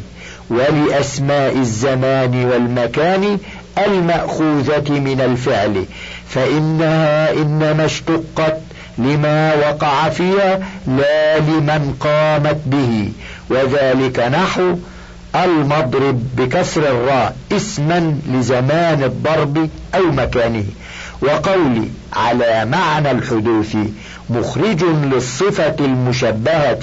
ولأسماء 0.49 1.57
الزمان 1.57 2.45
والمكان 2.45 3.37
المأخوذة 3.85 4.89
من 4.89 5.21
الفعل 5.21 5.85
فإنها 6.29 7.31
إنما 7.33 7.85
اشتقت 7.85 8.57
لما 8.97 9.53
وقع 9.55 10.09
فيها 10.09 10.59
لا 10.87 11.39
لمن 11.39 11.95
قامت 11.99 12.57
به. 12.65 13.11
وذلك 13.49 14.19
نحو 14.19 14.75
المضرب 15.35 16.23
بكسر 16.37 16.81
الراء 16.81 17.35
اسما 17.51 18.19
لزمان 18.33 19.03
الضرب 19.03 19.69
أو 19.95 20.11
مكانه. 20.11 20.65
وقولي 21.21 21.87
على 22.13 22.65
معنى 22.65 23.11
الحدوث 23.11 23.75
مخرج 24.29 24.83
للصفة 24.83 25.75
المشبهة 25.79 26.79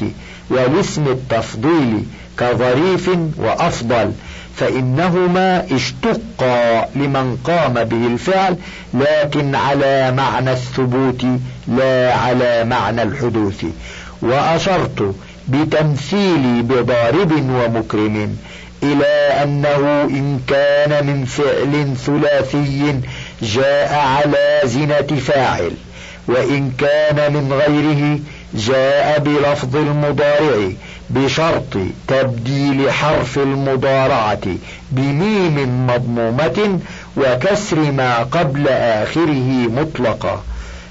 والاسم 0.51 1.09
التفضيل 1.09 2.03
كظريف 2.39 3.11
وأفضل 3.37 4.13
فإنهما 4.57 5.67
اشتقا 5.75 6.89
لمن 6.97 7.39
قام 7.45 7.75
به 7.75 8.07
الفعل 8.07 8.57
لكن 8.95 9.55
على 9.55 10.13
معنى 10.13 10.53
الثبوت 10.53 11.25
لا 11.69 12.15
على 12.15 12.65
معنى 12.65 13.03
الحدوث 13.03 13.65
وأشرت 14.23 15.15
بتمثيلي 15.49 16.63
بضارب 16.63 17.33
ومكرم 17.33 18.37
إلى 18.83 19.43
أنه 19.43 20.03
إن 20.03 20.41
كان 20.49 21.07
من 21.07 21.25
فعل 21.25 21.97
ثلاثي 22.07 23.01
جاء 23.43 23.95
على 23.95 24.61
زنة 24.65 25.21
فاعل 25.21 25.71
وإن 26.29 26.73
كان 26.79 27.33
من 27.33 27.53
غيره 27.53 28.19
جاء 28.55 29.19
بلفظ 29.19 29.77
المضارع 29.77 30.71
بشرط 31.11 31.77
تبديل 32.09 32.91
حرف 32.91 33.39
المضارعة 33.39 34.41
بميم 34.93 35.87
مضمومة 35.87 36.79
وكسر 37.17 37.77
ما 37.93 38.19
قبل 38.19 38.69
آخره 38.69 39.69
مطلقا 39.77 40.43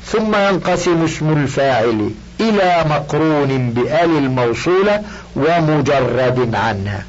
ثم 0.05 0.35
ينقسم 0.35 1.03
اسم 1.03 1.33
الفاعل 1.33 2.09
إلى 2.41 2.85
مقرون 2.89 3.69
بآل 3.69 4.17
الموصولة 4.17 5.01
ومجرد 5.35 6.55
عنها. 6.55 7.03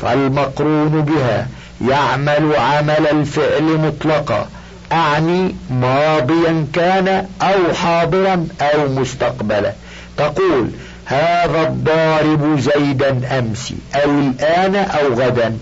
فالمقرون 0.00 1.00
بها 1.00 1.46
يعمل 1.88 2.56
عمل 2.56 3.06
الفعل 3.10 3.62
مطلقا 3.62 4.48
أعني 4.92 5.54
ماضيا 5.70 6.66
كان 6.72 7.26
أو 7.42 7.74
حاضرا 7.74 8.46
أو 8.60 8.88
مستقبلا. 8.88 9.72
تقول 10.16 10.70
هذا 11.04 11.62
الضارب 11.62 12.60
زيدا 12.60 13.38
أمس 13.38 13.72
أو 13.94 14.10
الآن 14.10 14.74
أو 14.74 15.14
غدا. 15.14 15.58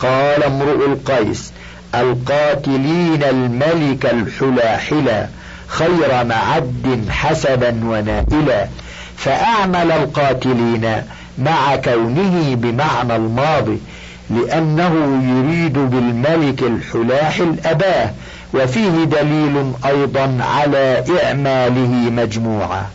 قال 0.00 0.44
امرؤ 0.44 0.86
القيس 0.86 1.52
القاتلين 1.94 3.22
الملك 3.22 4.06
الحلاحلا. 4.06 5.26
خير 5.72 6.24
معد 6.24 7.04
حسبا 7.10 7.80
ونائلا 7.84 8.66
فأعمل 9.16 9.92
القاتلين 9.92 11.02
مع 11.38 11.76
كونه 11.76 12.54
بمعنى 12.54 13.16
الماضي 13.16 13.78
لأنه 14.30 15.22
يريد 15.24 15.72
بالملك 15.72 16.62
الحلاحل 16.62 17.56
أباه 17.64 18.10
وفيه 18.54 19.04
دليل 19.04 19.72
أيضا 19.86 20.38
على 20.40 21.04
إعماله 21.24 22.10
مجموعة 22.10 22.90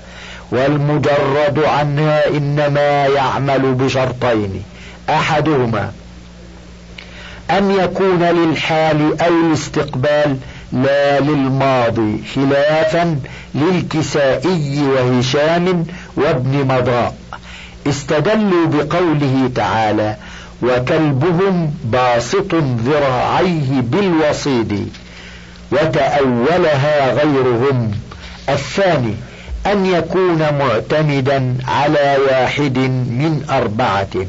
والمجرد 0.52 1.60
عنها 1.66 2.28
إنما 2.30 3.06
يعمل 3.08 3.74
بشرطين 3.74 4.64
أحدهما 5.10 5.92
أن 7.52 7.72
يكون 7.72 8.24
للحال 8.24 9.22
أو 9.22 9.34
الاستقبال 9.48 10.38
لا 10.74 11.20
للماضي 11.20 12.24
خلافا 12.36 13.20
للكسائي 13.56 14.82
وهشام 14.84 15.86
وابن 16.16 16.66
مضاء 16.66 17.16
استدلوا 17.88 18.66
بقوله 18.68 19.50
تعالى 19.56 20.16
وكلبهم 20.64 21.74
باسط 21.84 22.56
ذراعيه 22.86 23.82
بالوصيد 23.82 24.90
وتأولها 25.72 27.14
غيرهم. 27.14 27.92
الثاني 28.50 29.14
أن 29.66 29.86
يكون 29.86 30.40
معتمدا 30.60 31.58
على 31.68 32.18
واحد 32.30 32.78
من 32.78 33.46
أربعة. 33.50 34.26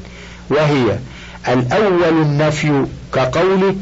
وهي 0.50 0.98
الأول 1.48 2.22
النفي 2.22 2.84
كقوله 3.14 3.74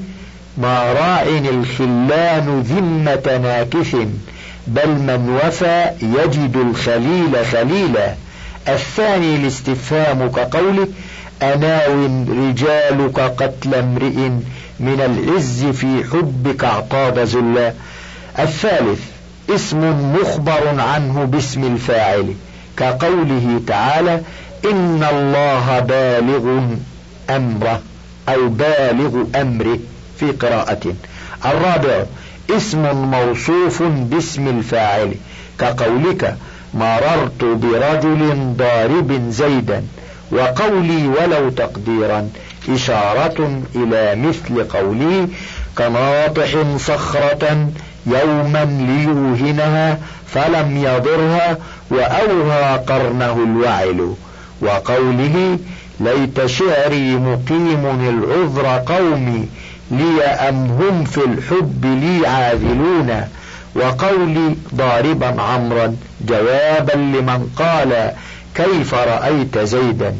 ما 0.58 0.92
راع 0.92 1.22
الخلان 1.22 2.60
ذمة 2.60 3.38
ناكث 3.42 3.96
بل 4.66 4.88
من 4.88 5.40
وفى 5.44 5.90
يجد 6.02 6.56
الخليل 6.56 7.46
خليلا. 7.52 8.14
الثاني 8.68 9.36
الاستفهام 9.36 10.30
كقوله 10.30 10.88
أناو 11.42 12.08
رجالك 12.48 13.20
قتل 13.20 13.74
امرئ 13.74 14.28
من 14.80 15.00
العز 15.00 15.64
في 15.64 16.04
حبك 16.12 16.64
اعطاب 16.64 17.18
زلا 17.18 17.72
الثالث 18.38 19.00
اسم 19.50 20.12
مخبر 20.12 20.80
عنه 20.80 21.24
باسم 21.24 21.64
الفاعل. 21.64 22.34
كقوله 22.76 23.60
تعالى 23.66 24.20
إن 24.64 25.06
الله 25.12 25.80
بالغ 25.80 26.60
أمره 27.30 27.80
أو 28.28 28.48
بالغ 28.48 29.24
أمره. 29.40 29.78
في 30.20 30.32
قراءة. 30.32 30.94
الرابع 31.44 32.04
اسم 32.50 32.96
موصوف 32.96 33.82
باسم 33.82 34.48
الفاعل 34.48 35.14
كقولك 35.58 36.36
مررت 36.74 37.44
برجل 37.44 38.54
ضارب 38.56 39.30
زيدا 39.30 39.84
وقولي 40.32 41.08
ولو 41.08 41.50
تقديرا 41.50 42.28
إشارة 42.68 43.62
إلى 43.74 44.16
مثل 44.16 44.64
قولي 44.64 45.28
كناطح 45.78 46.76
صخرة 46.76 47.68
يوما 48.06 48.64
ليوهنها 48.64 49.98
فلم 50.26 50.76
يضرها 50.76 51.58
وأوهى 51.90 52.80
قرنه 52.88 53.32
الوعل. 53.32 54.14
وقوله 54.62 55.58
ليت 56.00 56.46
شعري 56.46 57.16
مقيم 57.16 57.86
العذر 58.08 58.66
قومي 58.94 59.48
لي 59.90 60.24
أم 60.24 60.56
هم 60.56 61.04
في 61.04 61.24
الحب 61.24 61.84
لي 61.84 62.26
عاذلون؟ 62.26 63.24
وقولي 63.74 64.56
ضاربا 64.74 65.42
عمرا 65.42 65.96
جوابا 66.26 66.92
لمن 66.92 67.50
قال 67.56 68.12
كيف 68.54 68.94
رأيت 68.94 69.58
زيدا؟ 69.58 70.14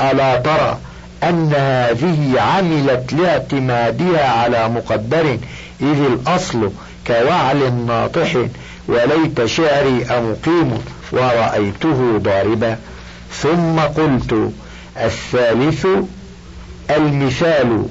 ألا 0.00 0.36
ترى 0.36 0.78
أن 1.22 1.52
هذه 1.54 2.40
عملت 2.40 3.12
لاعتمادها 3.12 4.28
على 4.28 4.68
مقدر 4.68 5.38
إذ 5.80 6.00
الأصل 6.00 6.70
كوعل 7.06 7.72
ناطح 7.86 8.36
وليت 8.88 9.44
شعري 9.44 10.04
أمقيم 10.04 10.78
ورأيته 11.12 12.18
ضاربا. 12.18 12.76
ثم 13.32 13.80
قلت 13.80 14.52
الثالث 14.96 15.86
المثال 16.90 17.86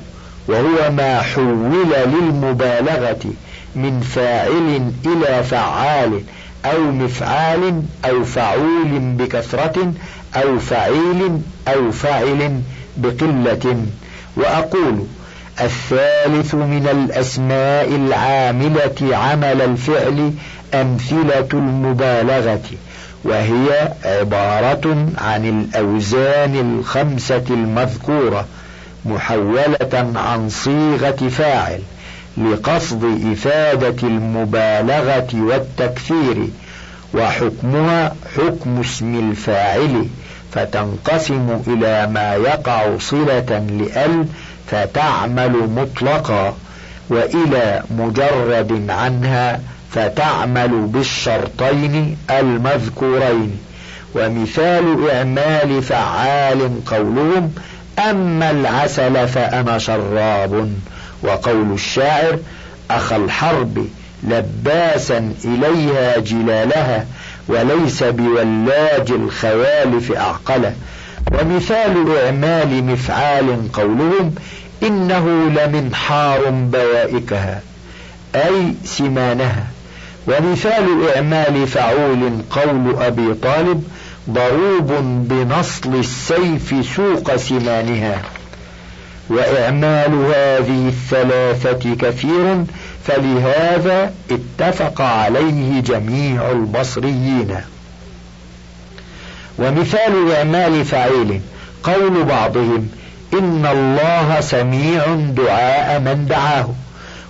وهو 0.48 0.92
ما 0.92 1.22
حول 1.22 1.86
للمبالغة 2.06 3.34
من 3.76 4.00
فاعل 4.00 4.92
إلى 5.06 5.44
فعال 5.44 6.22
أو 6.66 6.82
مفعال 6.82 7.82
أو 8.06 8.24
فعول 8.24 9.00
بكثرة 9.00 9.94
أو 10.36 10.60
فعيل 10.60 11.42
أو 11.68 11.92
فاعل 11.92 12.62
بقلة. 12.98 13.86
وأقول 14.38 15.06
الثالث 15.62 16.56
من 16.56 16.88
الأسماء 16.92 17.96
العاملة 17.96 19.16
عمل 19.18 19.62
الفعل 19.62 20.34
أمثلة 20.74 21.48
المبالغة 21.54 22.62
وهي 23.24 23.94
عبارة 24.06 25.08
عن 25.18 25.46
الأوزان 25.76 26.80
الخمسة 26.80 27.44
المذكورة. 27.50 28.46
محولة 29.06 30.12
عن 30.16 30.50
صيغة 30.50 31.30
فاعل 31.30 31.80
لقصد 32.38 33.04
إفادة 33.32 34.08
المبالغة 34.08 35.28
والتكثير 35.34 36.48
وحكمها 37.14 38.16
حكم 38.38 38.80
اسم 38.80 39.30
الفاعل 39.30 40.06
فتنقسم 40.52 41.62
إلى 41.68 42.08
ما 42.08 42.36
يقع 42.36 42.98
صلة 43.00 43.66
لأل 43.80 44.26
فتعمل 44.68 45.70
مطلقا 45.76 46.56
وإلى 47.10 47.84
مجرد 47.98 48.86
عنها 48.90 49.62
فتعمل 49.92 50.68
بالشرطين 50.68 52.18
المذكورين. 52.30 53.58
ومثال 54.16 55.10
إعمال 55.10 55.84
فعال 55.84 56.86
قولهم 56.86 57.52
أما 58.00 58.52
العسل 58.52 59.28
فأنا 59.28 59.78
شراب 59.78 60.70
وقول 61.24 61.74
الشاعر 61.74 62.38
أخا 62.92 63.16
الحرب 63.16 63.88
لباسا 64.24 65.34
إليها 65.46 66.18
جلالها 66.20 67.06
وليس 67.48 68.04
بولاج 68.04 69.12
الخوالف 69.12 70.12
أعقله. 70.12 70.74
ومثال 71.32 72.18
إعمال 72.26 72.84
مفعال 72.84 73.72
قولهم 73.74 74.36
إنه 74.84 75.28
لمنحار 75.50 76.50
بوائكها 76.50 77.62
أي 78.36 78.74
سمانها. 78.86 79.64
ومثال 80.28 81.10
إعمال 81.16 81.68
فعول 81.68 82.32
قول 82.50 82.96
أبي 83.04 83.34
طالب 83.34 83.84
ضروب 84.30 84.92
بنصل 85.30 85.96
السيف 85.96 86.86
سوق 86.96 87.36
سمانها 87.36 88.22
وإعمال 89.30 90.14
هذه 90.14 90.88
الثلاثة 90.88 91.96
كثير 91.96 92.66
فلهذا 93.06 94.14
اتفق 94.32 95.02
عليه 95.02 95.80
جميع 95.80 96.52
البصريين. 96.52 97.56
ومثال 99.60 100.32
إعمال 100.32 100.86
فعيل 100.86 101.42
قول 101.84 102.24
بعضهم 102.24 102.90
إن 103.34 103.66
الله 103.66 104.42
سميع 104.42 105.06
دعاء 105.16 106.00
من 106.00 106.26
دعاه. 106.30 106.70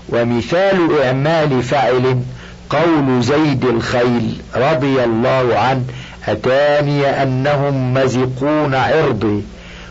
ومثال 0.10 1.02
إعمال 1.04 1.64
فعل 1.64 2.22
قول 2.70 3.24
زيد 3.24 3.66
الخيل 3.66 4.38
رضي 4.56 5.04
الله 5.04 5.60
عنه 5.60 5.84
أتاني 6.28 7.24
أنهم 7.24 7.94
مزقون 7.94 8.76
عرضي 8.76 9.44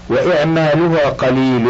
وإعمالها 0.09 1.09
قليل 1.09 1.67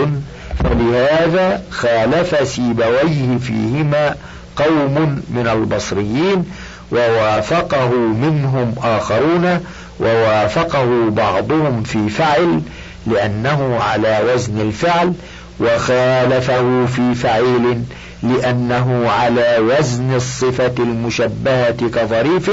فلهذا 0.65 1.63
خالف 1.71 2.49
سيبويه 2.49 3.39
فيهما 3.39 4.15
قوم 4.57 5.23
من 5.31 5.49
البصريين 5.53 6.45
ووافقه 6.93 7.89
منهم 7.97 8.75
آخرون 8.83 9.61
ووافقه 10.01 11.11
بعضهم 11.11 11.83
في 11.83 12.09
فعل 12.09 12.61
لأنه 13.07 13.79
على 13.81 14.21
وزن 14.35 14.61
الفعل 14.61 15.13
وخالفه 15.61 16.87
في 16.87 17.15
فعيل 17.15 17.83
لأنه 18.25 19.11
على 19.11 19.59
وزن 19.59 20.15
الصفة 20.15 20.75
المشبهة 20.79 21.89
كظريف 21.95 22.51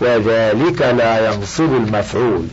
وذلك 0.00 0.82
لا 0.98 1.32
ينصب 1.32 1.72
المفعول. 1.76 2.46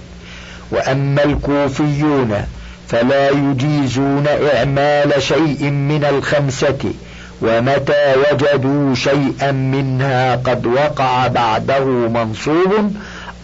وأما 0.71 1.23
الكوفيون 1.23 2.45
فلا 2.87 3.29
يجيزون 3.29 4.25
إعمال 4.53 5.21
شيء 5.21 5.69
من 5.69 6.05
الخمسة 6.09 6.93
ومتى 7.41 8.15
وجدوا 8.31 8.95
شيئا 8.95 9.51
منها 9.51 10.35
قد 10.35 10.65
وقع 10.65 11.27
بعده 11.27 11.85
منصوب 11.85 12.93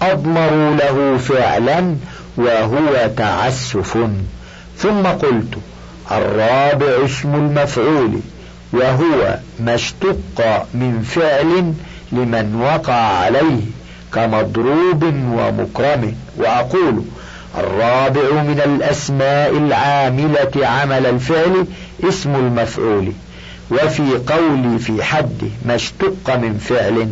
أضمروا 0.01 0.75
له 0.75 1.17
فعلا 1.17 1.95
وهو 2.37 3.09
تعسف. 3.17 3.97
ثم 4.77 5.03
قلت 5.03 5.53
الرابع 6.11 7.05
اسم 7.05 7.35
المفعول. 7.35 8.19
وهو 8.73 9.39
ما 9.59 9.75
اشتق 9.75 10.65
من 10.73 11.01
فعل 11.01 11.73
لمن 12.11 12.61
وقع 12.61 12.93
عليه 12.93 13.61
كمضروب 14.13 15.03
ومكرم. 15.03 16.15
وأقول 16.37 17.03
الرابع 17.57 18.41
من 18.43 18.61
الأسماء 18.65 19.57
العاملة 19.57 20.67
عمل 20.67 21.05
الفعل 21.05 21.65
اسم 22.03 22.35
المفعول. 22.35 23.11
وفي 23.71 24.17
قولي 24.27 24.79
في 24.79 25.03
حد 25.03 25.51
ما 25.65 25.75
اشتق 25.75 26.35
من 26.35 26.57
فعل 26.57 27.09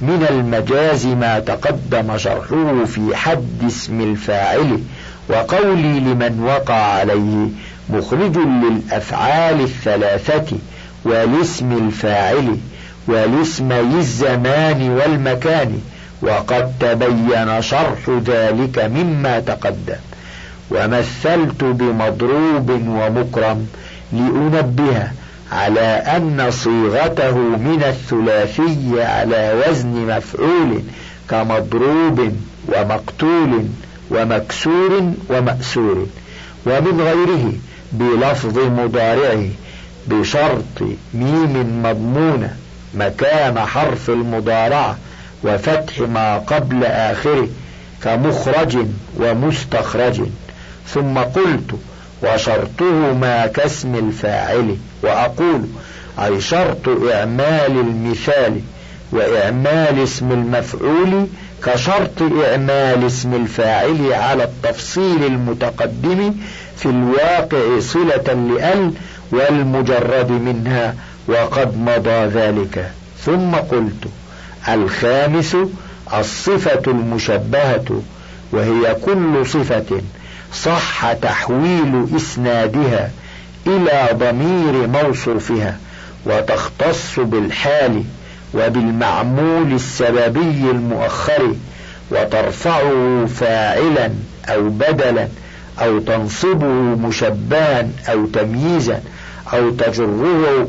من 0.00 0.26
المجاز 0.30 1.06
ما 1.06 1.38
تقدم 1.38 2.18
شرحه 2.18 2.84
في 2.84 3.16
حد 3.16 3.64
اسم 3.66 4.00
الفاعل. 4.00 4.80
وقولي 5.28 6.00
لمن 6.00 6.42
وقع 6.42 6.74
عليه 6.74 7.48
مخرج 7.90 8.36
للأفعال 8.36 9.60
الثلاثة 9.60 10.56
والاسم 11.04 11.72
الفاعل 11.72 12.56
والاسمي 13.06 13.80
الزمان 13.98 14.90
والمكان 14.90 15.80
وقد 16.22 16.72
تبين 16.80 17.62
شرح 17.62 18.10
ذلك 18.26 18.78
مما 18.78 19.40
تقدم. 19.40 19.96
ومثلت 20.70 21.64
بمضروب 21.64 22.70
ومكرم 22.70 23.66
لأنبه 24.12 25.08
على 25.52 25.80
أن 26.16 26.50
صيغته 26.50 27.36
من 27.38 27.82
الثلاثي 27.88 29.02
على 29.02 29.62
وزن 29.68 30.06
مفعول 30.16 30.82
كمضروب 31.30 32.32
ومقتول 32.68 33.64
ومكسور 34.10 35.12
ومأسور 35.30 36.06
ومن 36.66 37.00
غيره 37.00 37.52
بلفظ 37.92 38.58
مضارعه 38.58 39.44
بشرط 40.06 40.80
ميم 41.14 41.82
مضمونة 41.82 42.56
مكان 42.94 43.58
حرف 43.60 44.10
المضارعة 44.10 44.98
وفتح 45.44 45.98
ما 46.00 46.38
قبل 46.38 46.84
آخره 46.84 47.48
كمخرج 48.02 48.78
ومستخرج. 49.16 50.20
ثم 50.88 51.18
قلت 51.18 51.70
وشرطه 52.22 53.12
ما 53.12 53.46
كاسم 53.46 53.94
الفاعل 53.94 54.76
وأقول 55.02 55.62
أي 56.18 56.40
شرط 56.40 56.88
إعمال 57.12 57.70
المثال 57.80 58.60
وإعمال 59.12 60.02
اسم 60.02 60.32
المفعول 60.32 61.26
كشرط 61.64 62.22
إعمال 62.22 63.06
اسم 63.06 63.34
الفاعل 63.34 64.12
على 64.12 64.44
التفصيل 64.44 65.24
المتقدم 65.24 66.34
في 66.76 66.86
الواقع 66.86 67.80
صلة 67.80 68.32
لأل 68.54 68.92
والمجرد 69.32 70.30
منها 70.30 70.94
وقد 71.28 71.76
مضى 71.78 72.24
ذلك. 72.24 72.90
ثم 73.24 73.54
قلت 73.54 74.04
الخامس 74.68 75.56
الصفة 76.18 76.82
المشبهة 76.86 78.02
وهي 78.52 78.96
كل 79.04 79.46
صفة 79.46 80.00
صح 80.54 81.12
تحويل 81.12 82.06
إسنادها 82.16 83.10
إلى 83.66 84.08
ضمير 84.12 84.86
موصوفها 84.86 85.76
وتختص 86.26 87.18
بالحال 87.20 88.02
وبالمعمول 88.54 89.72
السببي 89.72 90.70
المؤخر 90.70 91.54
وترفعه 92.10 93.26
فاعلا 93.26 94.10
أو 94.48 94.68
بدلا 94.68 95.28
أو 95.78 95.98
تنصبه 95.98 96.66
مشبها 97.06 97.88
أو 98.08 98.26
تمييزا. 98.26 99.00
أو 99.54 99.70
تجره 99.70 100.68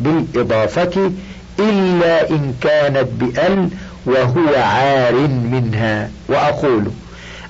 بالإضافة 0.00 1.12
إلا 1.60 2.30
إن 2.30 2.54
كانت 2.60 3.08
بأل 3.20 3.68
وهو 4.06 4.54
عار 4.56 5.14
منها. 5.28 6.10
وأقول 6.28 6.84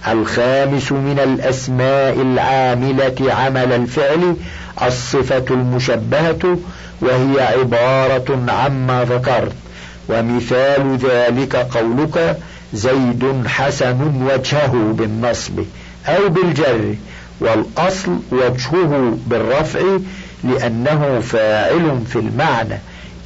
الخامس 0.09 0.93
من 0.93 1.19
الأسماء 1.25 2.23
العاملة 2.23 3.35
عمل 3.35 3.73
الفعل 3.73 4.37
الصفة 4.83 5.45
المشبهة 5.51 6.59
وهي 7.01 7.41
عبارة 7.41 8.45
عما 8.49 9.05
ذكرت. 9.05 9.53
ومثال 10.09 10.97
ذلك 10.97 11.57
قولك 11.57 12.37
زيد 12.75 13.43
حسن 13.47 14.23
وجهه 14.33 14.95
بالنصب 14.99 15.61
أو 16.07 16.29
بالجر 16.29 16.95
والأصل 17.41 18.19
وجهه 18.33 19.19
بالرفع 19.27 19.81
لأنه 20.44 21.20
فاعل 21.20 22.03
في 22.09 22.16
المعنى. 22.16 22.79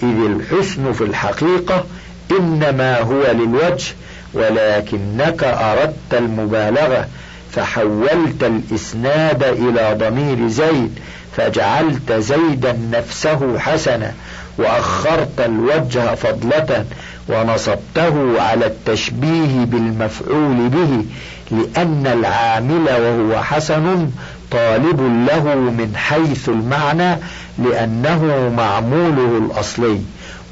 إذ 0.03 0.27
الحسن 0.27 0.93
في 0.93 1.05
الحقيقة 1.05 1.85
إنما 2.31 3.01
هو 3.01 3.23
للوجه 3.33 3.95
ولكنك 4.35 5.45
أردت 5.45 6.13
المبالغة 6.15 7.09
فحولت 7.53 8.43
الإسناد 8.43 9.43
إلى 9.43 9.97
ضمير 9.99 10.49
زيد 10.49 10.99
فجعلت 11.37 12.13
زيدا 12.13 12.79
نفسه 12.93 13.59
حسنا 13.59 14.13
وأخرت 14.59 15.41
الوجه 15.41 16.15
فضلة 16.15 16.85
ونصبته 17.29 18.43
على 18.43 18.67
التشبيه 18.67 19.65
بالمفعول 19.65 20.69
به 20.69 21.05
لأن 21.51 22.07
العامل 22.07 22.85
وهو 22.89 23.43
حسن 23.43 24.11
طالب 24.53 25.01
له 25.29 25.55
من 25.55 25.93
حيث 25.97 26.49
المعنى 26.49 27.19
لأنه 27.59 28.53
معموله 28.57 29.39
الأصلي 29.39 30.01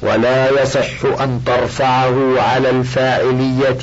ولا 0.01 0.61
يصح 0.61 1.05
أن 1.21 1.41
ترفعه 1.45 2.41
على 2.41 2.69
الفاعلية 2.69 3.77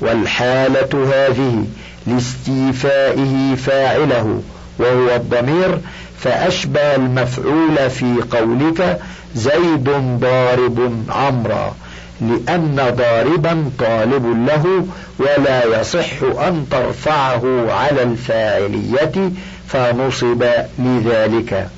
والحالة 0.00 1.06
هذه 1.14 1.64
لاستيفائه 2.06 3.54
فاعله 3.54 4.42
وهو 4.78 5.14
الضمير 5.16 5.78
فأشبه 6.18 6.94
المفعول 6.94 7.90
في 7.90 8.14
قولك 8.30 9.00
زيد 9.34 9.90
ضارب 10.20 11.04
عمرا 11.08 11.74
لأن 12.20 12.76
ضاربا 12.96 13.70
طالب 13.78 14.46
له 14.46 14.86
ولا 15.18 15.80
يصح 15.80 16.22
أن 16.22 16.66
ترفعه 16.70 17.72
على 17.72 18.02
الفاعلية 18.02 19.30
فنصب 19.68 20.44
لذلك 20.78 21.68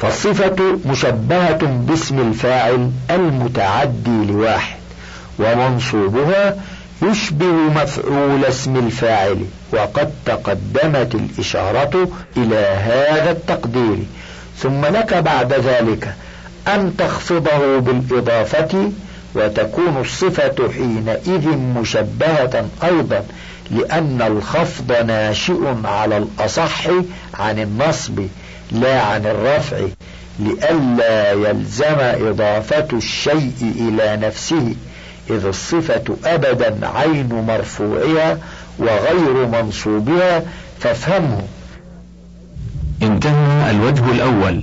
فالصفة 0.00 0.78
مشبهة 0.86 1.66
باسم 1.66 2.18
الفاعل 2.18 2.90
المتعدي 3.10 4.24
لواحد 4.28 4.76
ومنصوبها 5.38 6.56
يشبه 7.02 7.52
مفعول 7.52 8.44
اسم 8.44 8.76
الفاعل 8.76 9.44
وقد 9.72 10.10
تقدمت 10.26 11.14
الإشارة 11.14 12.08
إلى 12.36 12.56
هذا 12.56 13.30
التقدير. 13.30 13.98
ثم 14.58 14.86
لك 14.86 15.14
بعد 15.14 15.52
ذلك 15.52 16.14
أن 16.68 16.96
تخفضه 16.98 17.78
بالإضافة 17.78 18.90
وتكون 19.34 20.00
الصفة 20.00 20.68
حينئذ 20.72 21.48
مشبهة 21.48 22.68
أيضا 22.84 23.24
لأن 23.70 24.22
الخفض 24.22 24.92
ناشئ 24.92 25.74
على 25.84 26.16
الأصح 26.16 26.86
عن 27.34 27.58
النصب 27.58 28.20
لا 28.72 29.02
عن 29.02 29.26
الرفع 29.26 29.76
لئلا 30.38 31.32
يلزم 31.32 31.98
إضافة 31.98 32.86
الشيء 32.92 33.74
إلى 33.78 34.26
نفسه 34.26 34.74
إذ 35.30 35.44
الصفة 35.44 36.16
أبدا 36.24 36.88
عين 36.88 37.44
مرفوعها 37.46 38.38
وغير 38.78 39.46
منصوبها 39.46 40.42
فافهمه. 40.80 41.42
انتهى 43.02 43.70
الوجه 43.70 44.10
الأول. 44.10 44.62